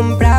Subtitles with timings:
[0.00, 0.29] comprar.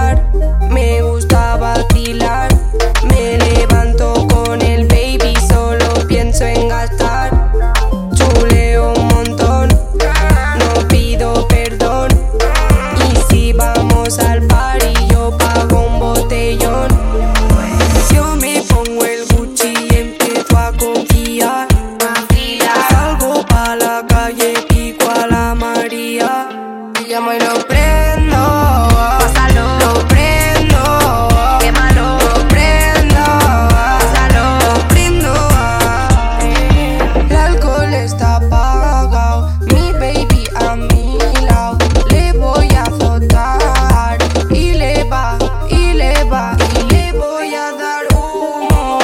[42.09, 44.17] Le voy a azotar.
[44.51, 45.37] Y le va,
[45.69, 46.55] y le va.
[46.79, 48.99] Y le voy a dar humo.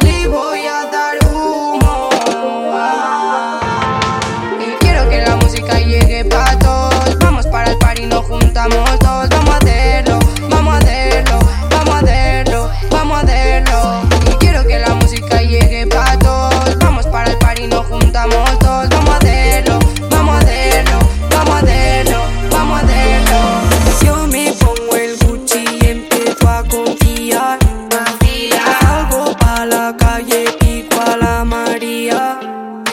[0.00, 2.10] Le voy a dar humo.
[4.60, 7.18] Y quiero que la música llegue pa' todos.
[7.18, 9.01] Vamos para el par y nos juntamos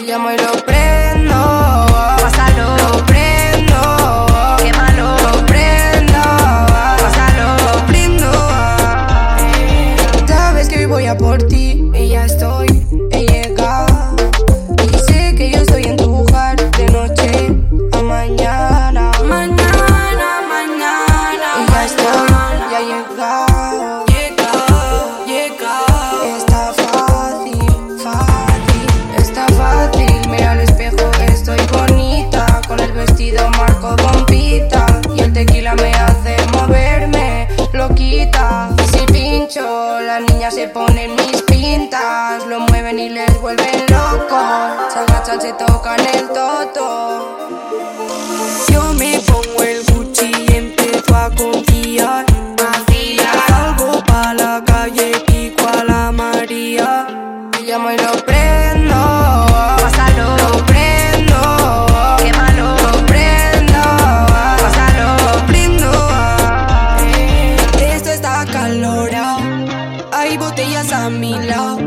[0.09, 1.08] llamo y lo prendo.
[40.09, 42.43] Las niñas se ponen mis pintas.
[42.47, 44.92] Lo mueven y les vuelven locos.
[44.92, 47.37] Se agachan, se tocan el toto.
[48.71, 52.25] Yo me pongo el Gucci y empiezo a confiar.
[53.47, 57.05] Salgo pa' la calle, pico a la María.
[57.52, 58.99] Me llamo y lo prendo.
[59.83, 61.41] Pásalo, Lo prendo.
[62.17, 63.81] quémalo, Lo prendo.
[64.64, 65.08] pásalo.
[65.26, 65.91] Lo prendo.
[67.93, 68.98] Esto está calorado.
[70.39, 71.77] Botellas a mi lado.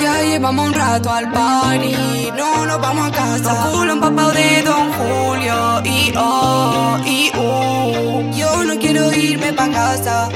[0.00, 2.30] Ya llevamos un rato al party.
[2.36, 3.70] No nos vamos a casa.
[3.72, 5.82] Culo empapado de Don Julio.
[5.84, 8.36] Y oh, y uh.
[8.36, 10.28] Yo no quiero irme pa' casa.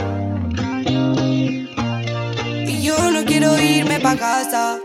[2.67, 4.79] Y yo no quiero irme pa' casa.